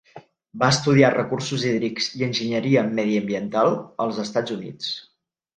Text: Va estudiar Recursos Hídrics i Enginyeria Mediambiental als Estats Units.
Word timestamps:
Va 0.61 0.69
estudiar 0.75 1.11
Recursos 1.15 1.65
Hídrics 1.73 2.09
i 2.21 2.25
Enginyeria 2.29 2.85
Mediambiental 3.01 3.73
als 4.07 4.23
Estats 4.25 4.57
Units. 4.57 4.93